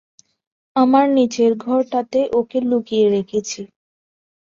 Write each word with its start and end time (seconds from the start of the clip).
আমার 0.75 1.05
নিচের 1.09 1.51
ঘরটাতে 1.65 2.19
ওকে 2.39 2.59
লুকিয়ে 2.61 3.05
রেখেছি। 3.09 3.61